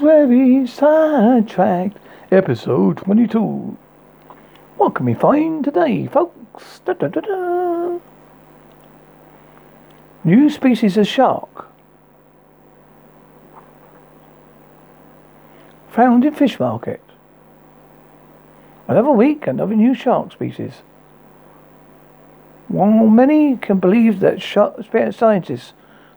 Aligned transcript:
very 0.00 0.66
sidetracked. 0.66 1.96
Episode 2.32 2.96
22. 2.96 3.76
What 4.76 4.94
can 4.94 5.06
we 5.06 5.14
find 5.14 5.62
today, 5.62 6.06
folks? 6.08 6.80
Da, 6.84 6.94
da, 6.94 7.08
da. 7.08 7.98
New 10.24 10.50
species 10.50 10.96
of 10.96 11.06
shark. 11.06 11.68
Found 15.90 16.24
in 16.24 16.34
fish 16.34 16.58
market. 16.58 17.02
Another 18.88 19.10
week, 19.10 19.46
another 19.46 19.76
new 19.76 19.94
shark 19.94 20.32
species. 20.32 20.82
While 22.66 23.06
many 23.06 23.56
can 23.56 23.78
believe 23.78 24.20
that 24.20 24.42
shark 24.42 24.84
scientists 25.12 25.72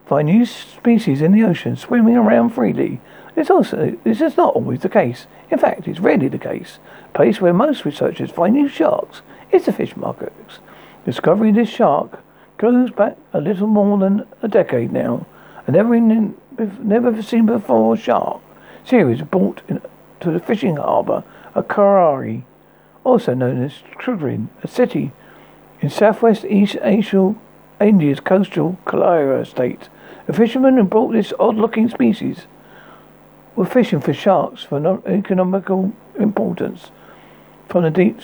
find 0.06 0.26
new 0.26 0.44
species 0.44 1.22
in 1.22 1.32
the 1.32 1.44
ocean 1.44 1.76
swimming 1.76 2.16
around 2.16 2.50
freely, 2.50 3.00
it's 3.36 3.50
also 3.50 3.96
this 4.04 4.20
is 4.20 4.36
not 4.36 4.54
always 4.54 4.80
the 4.80 4.88
case. 4.88 5.26
In 5.50 5.58
fact, 5.58 5.88
it's 5.88 6.00
rarely 6.00 6.28
the 6.28 6.38
case. 6.38 6.78
A 7.06 7.16
place 7.16 7.40
where 7.40 7.52
most 7.52 7.84
researchers 7.84 8.30
find 8.30 8.54
new 8.54 8.68
sharks 8.68 9.22
is 9.50 9.66
the 9.66 9.72
fish 9.72 9.96
markets. 9.96 10.60
Discovery 11.04 11.50
of 11.50 11.56
this 11.56 11.68
shark 11.68 12.20
goes 12.58 12.90
back 12.90 13.16
a 13.32 13.40
little 13.40 13.66
more 13.66 13.98
than 13.98 14.26
a 14.42 14.48
decade 14.48 14.92
now. 14.92 15.26
A 15.66 15.70
never 15.70 15.94
in, 15.94 16.36
never 16.78 17.22
seen 17.22 17.46
before 17.46 17.96
shark 17.96 18.40
series 18.84 19.22
brought 19.22 19.62
in, 19.68 19.80
to 20.20 20.30
the 20.30 20.40
fishing 20.40 20.76
harbour 20.76 21.24
of 21.54 21.68
Karari, 21.68 22.44
also 23.02 23.34
known 23.34 23.62
as 23.62 23.82
Trudrin, 23.98 24.48
a 24.62 24.68
city 24.68 25.12
in 25.80 25.90
southwest 25.90 26.44
East 26.44 26.76
Asia, 26.82 27.34
India's 27.80 28.20
coastal 28.20 28.78
Kerala 28.86 29.46
state. 29.46 29.88
The 30.26 30.32
fishermen 30.32 30.76
who 30.76 30.84
brought 30.84 31.12
this 31.12 31.32
odd-looking 31.38 31.88
species 31.90 32.46
were 33.56 33.66
fishing 33.66 34.00
for 34.00 34.12
sharks 34.12 34.62
for 34.62 35.02
economical 35.06 35.92
importance 36.18 36.90
from 37.68 37.84
the 37.84 37.90
deep 37.90 38.20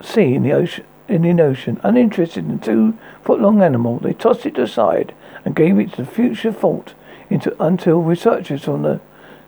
sea 0.00 0.34
in 0.34 0.42
the 0.42 0.52
ocean. 0.52 0.84
In 1.08 1.22
the 1.22 1.42
ocean, 1.42 1.80
uninterested 1.82 2.44
in 2.44 2.58
the 2.58 2.64
two-foot-long 2.64 3.62
animal, 3.62 3.98
they 3.98 4.12
tossed 4.12 4.46
it 4.46 4.58
aside 4.58 5.12
and 5.44 5.56
gave 5.56 5.76
it 5.78 5.92
to 5.94 6.04
the 6.04 6.10
future 6.10 6.52
thought 6.52 6.94
into, 7.28 7.56
until 7.60 8.00
researchers 8.00 8.62
from 8.62 8.82
the 8.82 9.00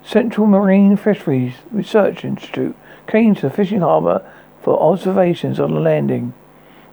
Central 0.02 0.48
Marine 0.48 0.96
Fisheries 0.96 1.54
Research 1.70 2.24
Institute 2.24 2.74
came 3.06 3.36
to 3.36 3.42
the 3.42 3.50
fishing 3.50 3.80
harbour 3.80 4.28
for 4.60 4.80
observations 4.82 5.60
on 5.60 5.72
the 5.72 5.80
landing. 5.80 6.34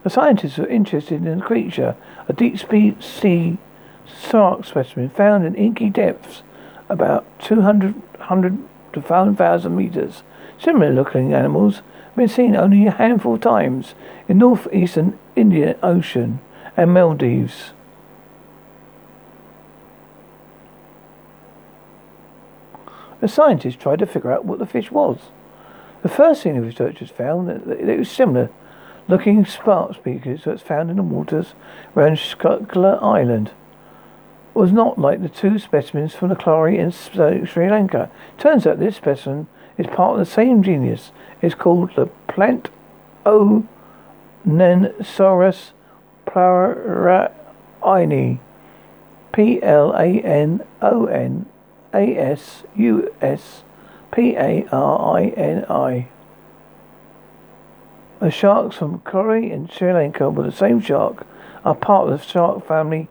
The 0.04 0.12
scientists 0.12 0.60
were 0.60 0.68
interested 0.68 1.26
in 1.26 1.40
the 1.40 1.46
creature, 1.46 1.96
a 2.28 2.34
deep 2.34 2.60
sea 3.02 3.58
shark 4.30 4.66
specimen 4.66 5.10
found 5.10 5.46
in 5.46 5.56
inky 5.56 5.90
depths 5.90 6.44
about 6.90 7.26
200 7.40 7.94
to 8.94 9.00
1,000 9.00 9.76
meters. 9.76 10.24
Similar 10.58 10.92
looking 10.92 11.34
animals 11.34 11.78
have 11.78 12.16
been 12.16 12.28
seen 12.28 12.56
only 12.56 12.88
a 12.88 12.92
handful 12.92 13.36
of 13.36 13.42
times 13.42 13.94
in 14.28 14.40
northeastern 14.40 15.18
Indian 15.36 15.76
Ocean 15.82 16.40
and 16.76 16.94
Maldives. 16.94 17.72
The 23.22 23.28
scientists 23.28 23.76
tried 23.76 24.00
to 24.00 24.06
figure 24.06 24.32
out 24.32 24.46
what 24.46 24.60
the 24.60 24.66
fish 24.66 24.92
was. 24.92 25.18
The 26.02 26.10
first 26.10 26.44
thing 26.44 26.56
the 26.56 26.62
researchers 26.62 27.10
found 27.10 27.50
that 27.50 27.68
it 27.68 28.00
was 28.00 28.10
similar 28.10 28.50
looking 29.10 29.44
spark 29.44 29.96
speakers 29.96 30.44
that's 30.46 30.62
found 30.62 30.90
in 30.90 30.96
the 30.96 31.04
waters 31.04 31.54
around 31.96 32.16
Shkula 32.16 33.02
Island 33.04 33.52
was 34.60 34.72
not 34.74 35.00
like 35.00 35.22
the 35.22 35.30
two 35.30 35.58
specimens 35.58 36.14
from 36.14 36.28
the 36.28 36.36
Kalari 36.36 36.78
in 36.78 36.92
Sri 36.92 37.70
Lanka. 37.70 38.12
Turns 38.38 38.68
out 38.68 38.78
this 38.78 38.98
specimen 38.98 39.48
is 39.78 39.88
part 39.88 40.20
of 40.20 40.22
the 40.26 40.26
same 40.26 40.62
genus. 40.62 41.14
It's 41.42 41.56
called 41.56 41.96
the 41.96 42.08
Plant 42.28 42.70
Onensaurus 43.26 45.72
plaraini. 46.28 48.40
P 49.32 49.64
L 49.64 49.94
A 49.94 50.20
N 50.20 50.62
O 50.82 51.06
N 51.06 51.46
A 51.94 52.18
S 52.18 52.64
U 52.76 53.16
S 53.22 53.64
P 54.12 54.36
A 54.36 54.68
R 54.74 55.18
I 55.18 55.28
N 55.28 55.64
I. 55.70 56.10
The 58.20 58.30
sharks 58.30 58.76
from 58.76 59.00
Kori 59.00 59.52
and 59.52 59.72
Sri 59.72 59.94
Lanka 59.94 60.30
were 60.30 60.44
the 60.44 60.52
same 60.52 60.82
shark, 60.82 61.26
are 61.64 61.76
part 61.76 62.10
of 62.10 62.20
the 62.20 62.26
shark 62.26 62.68
family 62.68 63.08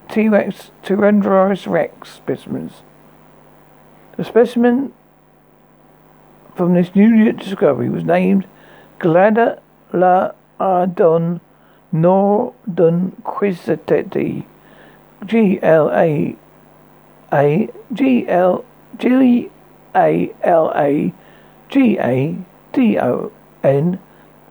T-Rex, 0.09 0.71
Tyrannosaurus 0.83 1.65
rex 1.67 2.09
specimens. 2.09 2.83
The 4.17 4.25
specimen 4.25 4.91
from 6.55 6.73
this 6.73 6.93
new 6.93 7.31
discovery 7.31 7.89
was 7.89 8.03
named 8.03 8.45
Glada 8.99 9.61
Gladaladon 9.91 11.39
nordonquisteti. 11.93 14.45
G 15.25 15.59
L 15.61 15.89
A 15.91 16.35
A 17.31 17.69
G 17.93 18.27
L 18.27 18.65
G 18.97 19.49
A 19.95 20.33
L 20.43 20.73
A 20.75 21.13
G 21.69 21.97
A 21.99 22.35
D 22.79 22.97
O 22.97 23.33
N 23.61 23.99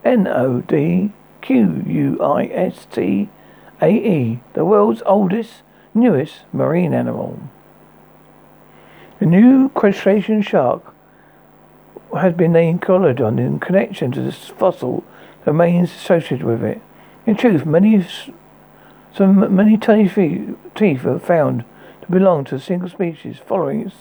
N 0.05 0.27
O 0.27 0.61
D 0.61 1.13
Q 1.41 1.83
U 1.87 2.19
I 2.23 2.45
S 2.45 2.87
T 2.93 3.31
A 3.81 3.89
E, 3.89 4.41
the 4.53 4.67
world's 4.67 5.03
oldest, 5.07 5.63
newest 5.95 6.41
marine 6.53 6.93
animal. 6.93 7.41
The 9.19 9.25
new 9.25 9.71
crustacean 9.71 10.43
shark 10.43 10.95
has 12.15 12.35
been 12.35 12.53
named 12.53 12.83
Golodon 12.83 13.39
in 13.39 13.61
connection 13.61 14.13
to 14.13 14.21
the 14.21 14.33
fossil 14.33 15.05
remains 15.47 15.91
associated 15.91 16.45
with 16.45 16.63
it. 16.63 16.83
In 17.25 17.35
truth, 17.35 17.65
many 17.65 18.07
some 19.15 19.57
many 19.57 19.79
tiny 19.79 20.55
teeth 20.75 21.07
are 21.07 21.19
found 21.19 21.65
to 22.03 22.11
belong 22.11 22.45
to 22.45 22.57
a 22.57 22.61
single 22.61 22.91
species 22.91 23.39
following 23.39 23.87
its, 23.87 23.97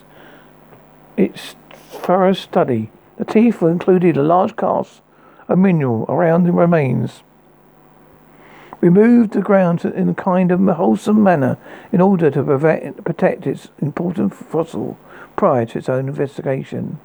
its 1.15 1.55
thorough 1.71 2.33
study. 2.33 2.91
The 3.17 3.25
teeth 3.25 3.61
were 3.61 3.71
included 3.71 4.17
a 4.17 4.23
large 4.23 4.55
cast 4.55 5.01
of 5.47 5.57
mineral 5.57 6.05
around 6.07 6.43
the 6.43 6.51
remains. 6.51 7.23
We 8.79 8.89
moved 8.89 9.33
the 9.33 9.41
ground 9.41 9.83
in 9.83 10.09
a 10.09 10.13
kind 10.13 10.51
of 10.51 10.59
wholesome 10.59 11.23
manner 11.23 11.57
in 11.91 11.99
order 11.99 12.29
to 12.29 12.43
protect 13.03 13.47
its 13.47 13.69
important 13.79 14.35
fossil 14.35 14.99
prior 15.35 15.65
to 15.65 15.79
its 15.79 15.89
own 15.89 16.07
investigation. 16.07 16.99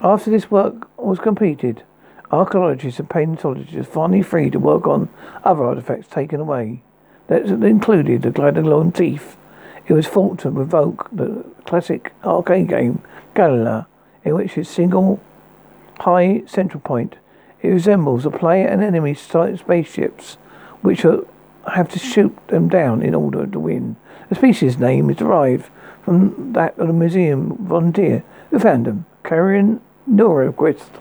After 0.00 0.30
this 0.30 0.50
work 0.50 0.88
was 0.96 1.18
completed, 1.18 1.82
archaeologists 2.30 3.00
and 3.00 3.10
paleontologists 3.10 3.92
finally 3.92 4.22
free 4.22 4.50
to 4.50 4.60
work 4.60 4.86
on 4.86 5.08
other 5.42 5.64
artifacts 5.64 6.06
taken 6.06 6.38
away. 6.38 6.82
That 7.26 7.46
included 7.46 8.22
the 8.22 8.30
Gladolon 8.30 8.92
teeth 8.92 9.36
It 9.88 9.94
was 9.94 10.06
thought 10.06 10.38
to 10.40 10.60
evoke 10.60 11.08
the 11.10 11.44
classic 11.64 12.12
arcade 12.22 12.68
game 12.68 13.02
Galaga, 13.34 13.86
in 14.24 14.34
which 14.34 14.56
its 14.58 14.68
single 14.68 15.20
high 16.00 16.42
central 16.46 16.80
point. 16.80 17.16
It 17.60 17.68
resembles 17.68 18.24
a 18.24 18.30
player 18.30 18.66
and 18.66 18.82
enemy 18.82 19.14
spaceships, 19.14 20.34
which 20.82 21.04
are, 21.04 21.26
have 21.72 21.88
to 21.90 21.98
shoot 21.98 22.36
them 22.48 22.68
down 22.68 23.02
in 23.02 23.14
order 23.14 23.46
to 23.46 23.60
win. 23.60 23.96
The 24.28 24.36
species 24.36 24.78
name 24.78 25.10
is 25.10 25.16
derived 25.16 25.68
from 26.04 26.52
that 26.52 26.78
of 26.78 26.86
the 26.86 26.92
museum 26.92 27.56
volunteer 27.66 28.24
who 28.50 28.58
found 28.58 28.86
them, 28.86 29.06
Karen 29.24 29.80
Nordquist. 30.08 31.00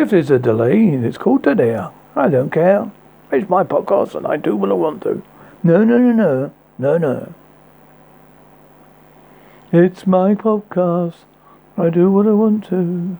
If 0.00 0.08
there's 0.08 0.30
a 0.30 0.38
delay, 0.38 0.86
it's 0.86 1.18
called 1.18 1.46
air. 1.46 1.90
I 2.16 2.30
don't 2.30 2.48
care. 2.48 2.90
It's 3.30 3.50
my 3.50 3.64
podcast 3.64 4.14
and 4.14 4.26
I 4.26 4.38
do 4.38 4.56
what 4.56 4.70
I 4.70 4.72
want 4.72 5.02
to. 5.02 5.22
No, 5.62 5.84
no, 5.84 5.98
no, 5.98 6.12
no. 6.12 6.52
No, 6.78 6.96
no. 6.96 7.34
It's 9.70 10.06
my 10.06 10.34
podcast. 10.34 11.16
I 11.76 11.90
do 11.90 12.10
what 12.10 12.26
I 12.26 12.30
want 12.30 12.64
to. 12.68 13.18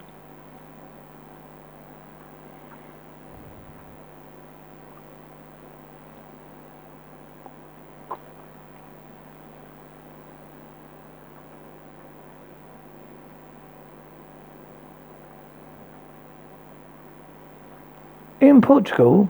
In 18.41 18.63
Portugal, 18.63 19.29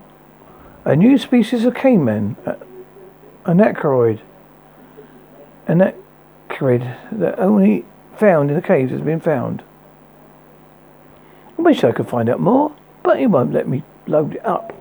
a 0.84 0.94
new 0.94 1.18
species 1.18 1.64
of 1.64 1.74
caiman, 1.74 2.36
an 3.44 3.60
acroid, 3.60 4.20
an 5.66 5.92
that 7.12 7.38
only 7.38 7.84
found 8.16 8.50
in 8.50 8.56
the 8.56 8.62
caves 8.62 8.92
has 8.92 9.00
been 9.00 9.20
found. 9.20 9.62
I 11.58 11.62
wish 11.62 11.82
I 11.82 11.92
could 11.92 12.08
find 12.08 12.28
out 12.28 12.38
more, 12.38 12.72
but 13.02 13.18
he 13.18 13.26
won't 13.26 13.52
let 13.52 13.66
me 13.66 13.82
load 14.06 14.34
it 14.34 14.46
up. 14.46 14.79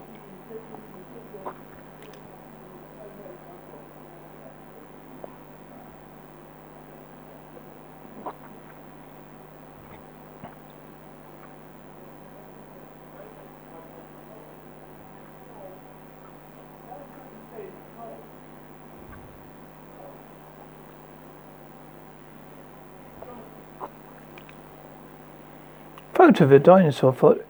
Photo 26.30 26.44
of 26.44 26.52
a 26.52 26.60
dinosaur 26.60 27.12
foot 27.12 27.44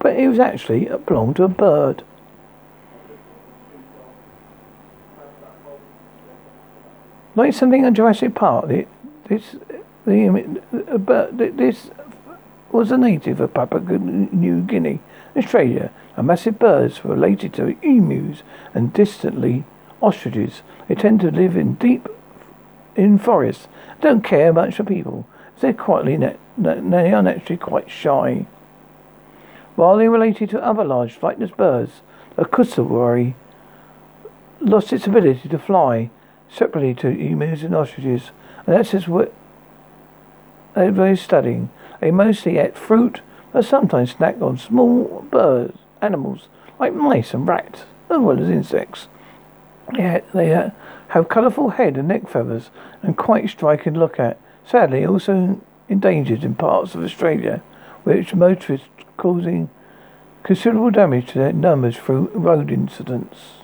but 0.00 0.14
it 0.14 0.28
was 0.28 0.38
actually 0.38 0.84
it 0.84 1.06
belonged 1.06 1.36
to 1.36 1.44
a 1.44 1.48
bird. 1.48 2.02
Like 7.34 7.54
something 7.54 7.86
in 7.86 7.94
Jurassic 7.94 8.34
Park, 8.34 8.68
the, 8.68 8.86
this 9.28 9.56
the, 10.04 10.60
the, 10.72 11.52
this 11.56 11.90
was 12.70 12.92
a 12.92 12.98
native 12.98 13.40
of 13.40 13.54
Papua 13.54 13.80
New 13.80 14.60
Guinea, 14.60 15.00
Australia. 15.34 15.90
A 16.18 16.22
massive 16.22 16.58
birds 16.58 17.02
related 17.02 17.54
to 17.54 17.78
emus 17.82 18.42
and 18.74 18.92
distantly 18.92 19.64
ostriches. 20.02 20.60
They 20.86 20.96
tend 20.96 21.20
to 21.20 21.30
live 21.30 21.56
in 21.56 21.76
deep 21.76 22.10
in 22.94 23.16
forests. 23.16 23.68
Don't 24.02 24.22
care 24.22 24.52
much 24.52 24.74
for 24.74 24.84
people. 24.84 25.26
They're 25.60 25.74
quietly 25.74 26.16
they 26.16 27.12
are 27.12 27.22
naturally 27.22 27.56
quite 27.58 27.90
shy. 27.90 28.46
While 29.76 29.98
they 29.98 30.08
related 30.08 30.50
to 30.50 30.64
other 30.64 30.84
large 30.84 31.18
flightless 31.18 31.54
birds, 31.56 32.00
the 32.36 32.44
cassowary 32.44 33.34
lost 34.60 34.92
its 34.92 35.06
ability 35.06 35.48
to 35.48 35.58
fly 35.58 36.10
separately 36.48 36.94
to 36.94 37.08
emus 37.08 37.62
and 37.62 37.74
ostriches, 37.74 38.30
and 38.66 38.76
that's 38.76 38.90
just 38.90 39.08
what 39.08 39.32
they 40.74 40.90
were 40.90 41.16
studying. 41.16 41.70
They 42.00 42.10
mostly 42.10 42.58
ate 42.58 42.76
fruit, 42.76 43.20
but 43.52 43.64
sometimes 43.64 44.14
snacked 44.14 44.42
on 44.42 44.58
small 44.58 45.26
birds, 45.30 45.78
animals 46.00 46.48
like 46.78 46.94
mice 46.94 47.34
and 47.34 47.46
rats, 47.46 47.84
as 48.08 48.18
well 48.18 48.42
as 48.42 48.48
insects. 48.48 49.08
Yeah, 49.94 50.20
they 50.32 50.70
have 51.08 51.28
colourful 51.28 51.70
head 51.70 51.96
and 51.96 52.08
neck 52.08 52.28
feathers 52.28 52.70
and 53.02 53.16
quite 53.16 53.50
striking 53.50 53.94
to 53.94 54.00
look 54.00 54.18
at. 54.18 54.38
Sadly, 54.64 55.04
also 55.04 55.60
endangered 55.88 56.44
in 56.44 56.54
parts 56.54 56.94
of 56.94 57.02
Australia, 57.02 57.62
which 58.04 58.34
motorists 58.34 58.88
causing 59.16 59.68
considerable 60.42 60.90
damage 60.90 61.32
to 61.32 61.38
their 61.38 61.52
numbers 61.52 61.96
through 61.96 62.30
road 62.34 62.70
incidents. 62.70 63.60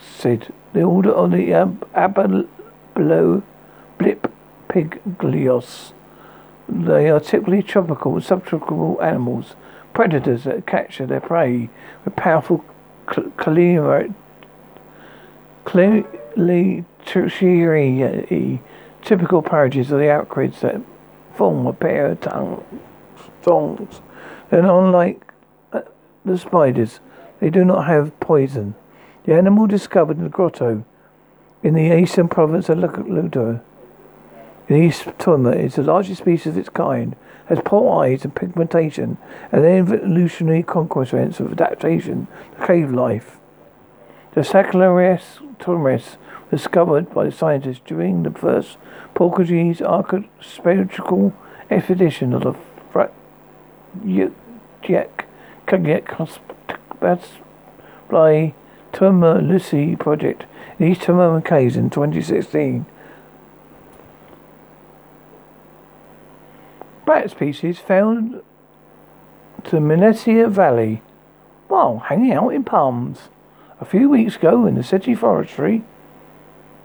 said 0.00 0.52
the 0.72 0.82
order 0.82 1.10
of 1.10 1.30
the 1.30 1.52
ab- 1.52 1.88
abalo 1.94 3.42
blip 3.98 4.32
piglios. 4.68 5.92
They 6.68 7.10
are 7.10 7.20
typically 7.20 7.62
tropical 7.62 8.14
and 8.14 8.24
subtropical 8.24 9.00
animals, 9.02 9.54
predators 9.92 10.44
that 10.44 10.66
capture 10.66 11.06
their 11.06 11.20
prey 11.20 11.68
with 12.04 12.16
powerful 12.16 12.64
tertiary 17.04 18.02
typical 19.02 19.42
parages 19.42 19.90
of 19.90 19.98
the 19.98 20.08
acrids 20.08 20.60
that 20.62 20.80
form 21.34 21.66
a 21.66 21.72
pair 21.72 22.06
of 22.06 22.20
tongues. 22.20 22.64
Thongs. 23.42 24.00
And 24.50 24.66
unlike 24.66 25.32
uh, 25.72 25.82
the 26.24 26.38
spiders. 26.38 27.00
They 27.40 27.50
do 27.50 27.64
not 27.64 27.86
have 27.86 28.18
poison. 28.20 28.74
The 29.24 29.34
animal 29.34 29.66
discovered 29.66 30.18
in 30.18 30.24
the 30.24 30.30
grotto 30.30 30.84
in 31.62 31.74
the 31.74 31.96
eastern 31.96 32.28
province 32.28 32.68
of 32.68 32.78
Ludo. 32.78 33.60
In 34.68 34.82
East 34.82 35.08
Timor 35.18 35.54
is 35.54 35.76
the 35.76 35.82
largest 35.82 36.20
species 36.20 36.48
of 36.48 36.58
its 36.58 36.68
kind, 36.68 37.16
has 37.46 37.58
poor 37.64 38.02
eyes 38.02 38.24
and 38.24 38.34
pigmentation, 38.34 39.18
and 39.50 39.64
evolutionary 39.64 40.62
consequence 40.62 41.40
of 41.40 41.52
adaptation 41.52 42.26
to 42.58 42.66
cave 42.66 42.92
life. 42.92 43.38
The 44.34 44.40
Saccharis 44.40 45.40
tomiris 45.58 46.16
was 46.50 46.62
discovered 46.62 47.12
by 47.12 47.24
the 47.24 47.32
scientists 47.32 47.82
during 47.84 48.22
the 48.22 48.30
first 48.30 48.76
Portuguese 49.14 49.82
archaeological 49.82 51.34
expedition 51.70 52.32
of 52.32 52.42
the 52.42 52.56
Jack 54.82 55.26
Kagek 55.66 56.38
That's 57.00 57.28
by 58.08 58.54
Timor 58.92 59.40
Lucy 59.40 59.96
project 59.96 60.44
in 60.78 60.88
East 60.88 61.02
Timor 61.02 61.40
caves 61.40 61.76
in 61.76 61.90
2016. 61.90 62.86
Bat 67.04 67.30
species 67.30 67.78
found 67.78 68.42
to 69.64 69.76
Mesilla 69.76 70.50
Valley 70.50 71.02
while 71.68 71.98
hanging 71.98 72.32
out 72.32 72.50
in 72.50 72.64
palms. 72.64 73.28
A 73.80 73.84
few 73.84 74.08
weeks 74.08 74.36
ago 74.36 74.66
in 74.66 74.76
the 74.76 74.84
city 74.84 75.14
forestry, 75.14 75.82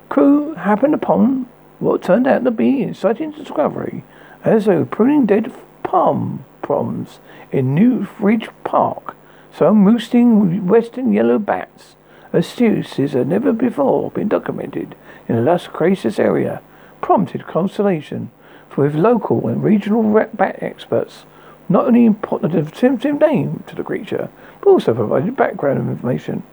crew 0.10 0.56
happened 0.56 0.94
upon 0.94 1.48
what 1.80 2.02
turned 2.02 2.28
out 2.28 2.44
to 2.44 2.52
be 2.52 2.82
an 2.82 2.90
exciting 2.90 3.32
discovery 3.32 4.04
as 4.44 4.66
they 4.66 4.76
were 4.76 4.86
pruning 4.86 5.26
dead 5.26 5.54
palm 5.84 6.44
fronds 6.68 7.20
in 7.52 7.74
New 7.74 8.08
Ridge 8.20 8.50
Park. 8.64 9.16
Some 9.52 9.86
roosting 9.86 10.68
western 10.68 11.14
yellow 11.14 11.40
bats 11.40 11.96
a 12.34 12.44
species 12.44 13.14
had 13.14 13.28
never 13.28 13.54
before 13.54 14.12
been 14.12 14.28
documented 14.28 14.96
in 15.28 15.36
the 15.36 15.42
Las 15.42 15.68
Cruces 15.68 16.20
area, 16.20 16.62
prompted 17.02 17.48
consternation 17.48 18.32
with 18.76 18.94
local 18.94 19.48
and 19.48 19.64
regional 19.64 20.04
bat 20.34 20.62
experts. 20.62 21.26
Not 21.70 21.86
only 21.86 22.14
put 22.14 22.42
the 22.42 22.48
distinctive 22.48 23.20
name 23.20 23.64
to 23.68 23.76
the 23.76 23.84
creature, 23.84 24.30
but 24.62 24.70
also 24.70 24.94
provided 24.94 25.36
background 25.36 25.80
information 25.80 26.44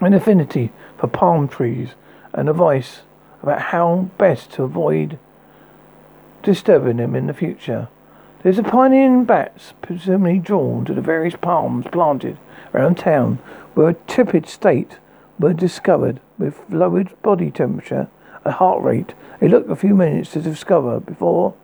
an 0.00 0.14
affinity 0.14 0.70
for 0.98 1.06
palm 1.06 1.48
trees 1.48 1.90
and 2.32 2.48
advice 2.48 3.02
about 3.42 3.60
how 3.60 4.10
best 4.18 4.50
to 4.52 4.62
avoid 4.64 5.18
disturbing 6.42 6.96
them 6.96 7.14
in 7.14 7.26
the 7.26 7.34
future. 7.34 7.88
There's 8.42 8.58
a 8.58 8.64
pioneering 8.64 9.24
bats 9.24 9.74
presumably 9.82 10.40
drawn 10.40 10.84
to 10.86 10.94
the 10.94 11.00
various 11.00 11.36
palms 11.36 11.86
planted 11.92 12.38
around 12.74 12.96
town 12.96 13.38
were 13.76 13.90
a 13.90 13.94
tepid 13.94 14.48
state 14.48 14.98
were 15.38 15.52
discovered 15.52 16.20
with 16.38 16.60
lowered 16.68 17.20
body 17.22 17.52
temperature 17.52 18.08
and 18.44 18.54
heart 18.54 18.82
rate. 18.82 19.14
It 19.40 19.48
took 19.50 19.68
a 19.68 19.76
few 19.76 19.94
minutes 19.94 20.32
to 20.32 20.40
discover 20.40 20.98
before 20.98 21.54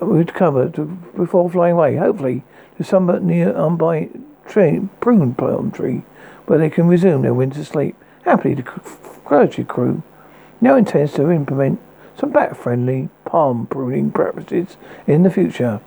recover 0.00 0.68
to, 0.70 0.84
before 1.16 1.50
flying 1.50 1.74
away. 1.74 1.96
Hopefully, 1.96 2.42
to 2.76 2.84
somewhat 2.84 3.22
near 3.22 3.56
um, 3.56 3.76
by 3.76 4.10
tree, 4.46 4.88
prune 5.00 5.34
palm 5.34 5.70
tree, 5.70 6.02
where 6.46 6.58
they 6.58 6.70
can 6.70 6.88
resume 6.88 7.22
their 7.22 7.34
winter 7.34 7.64
sleep. 7.64 7.96
Happily, 8.24 8.54
the 8.54 8.62
clergy 8.62 9.64
crew 9.64 10.02
now 10.60 10.76
intends 10.76 11.12
to 11.14 11.30
implement 11.30 11.80
some 12.18 12.30
bat-friendly 12.30 13.08
palm 13.24 13.66
pruning 13.66 14.10
practices 14.10 14.76
in 15.06 15.22
the 15.22 15.30
future. 15.30 15.80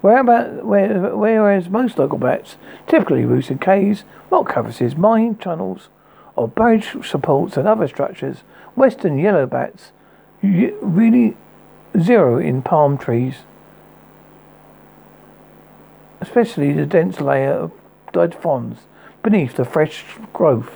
Where 0.00 0.18
about, 0.18 0.64
where, 0.64 1.16
whereas 1.16 1.68
most 1.68 1.98
local 1.98 2.18
bats 2.18 2.56
typically 2.86 3.24
roost 3.24 3.50
in 3.50 3.58
caves, 3.58 4.04
rock 4.30 4.46
crevices, 4.46 4.94
mine 4.94 5.34
tunnels, 5.36 5.88
or 6.36 6.46
bridge 6.46 6.94
supports 7.04 7.56
and 7.56 7.66
other 7.66 7.88
structures, 7.88 8.44
western 8.76 9.18
yellow 9.18 9.44
bats 9.44 9.90
really 10.40 11.36
zero 12.00 12.38
in 12.38 12.62
palm 12.62 12.96
trees, 12.96 13.38
especially 16.20 16.72
the 16.72 16.86
dense 16.86 17.20
layer 17.20 17.52
of 17.52 17.72
dead 18.12 18.34
fronds 18.34 18.82
beneath 19.24 19.56
the 19.56 19.64
fresh 19.64 20.04
growth. 20.32 20.70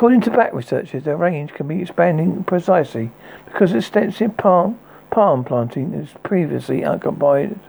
According 0.00 0.22
to 0.22 0.30
back 0.30 0.54
researchers, 0.54 1.04
their 1.04 1.18
range 1.18 1.52
can 1.52 1.68
be 1.68 1.82
expanding 1.82 2.42
precisely 2.44 3.10
because 3.44 3.74
extensive 3.74 4.34
palm, 4.38 4.78
palm 5.10 5.44
planting 5.44 5.92
is 5.92 6.08
previously 6.22 6.86
occupied 6.86 7.60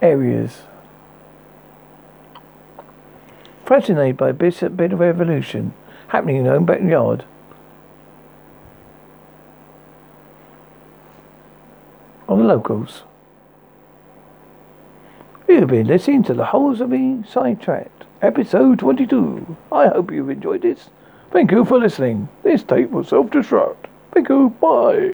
areas. 0.00 0.62
Fascinated 3.66 4.16
by 4.16 4.28
a 4.28 4.32
bit 4.32 4.62
of 4.62 5.02
evolution 5.02 5.74
happening 6.06 6.36
in 6.36 6.44
their 6.44 6.54
own 6.54 6.66
backyard, 6.66 7.24
on 12.28 12.38
the 12.38 12.44
locals. 12.44 13.02
You've 15.48 15.66
been 15.66 15.88
listening 15.88 16.22
to 16.22 16.34
the 16.34 16.44
Holsworthy 16.44 17.28
Sidetracked, 17.28 18.04
episode 18.22 18.78
22. 18.78 19.56
I 19.72 19.88
hope 19.88 20.12
you've 20.12 20.30
enjoyed 20.30 20.62
this. 20.62 20.90
Thank 21.32 21.52
you 21.52 21.64
for 21.64 21.78
listening. 21.78 22.28
This 22.42 22.62
tape 22.62 22.90
will 22.90 23.04
self-destruct. 23.04 23.86
Thank 24.12 24.28
you. 24.28 24.50
Bye. 24.60 25.08